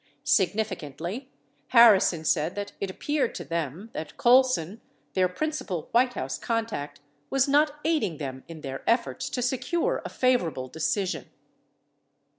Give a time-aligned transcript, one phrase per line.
[0.23, 1.29] Significantly,
[1.67, 4.81] Harrison said that it appeared to them that Colson,
[5.13, 10.09] their principal White House contact, was not aiding them in their efforts to secure a
[10.09, 11.29] favorable decision.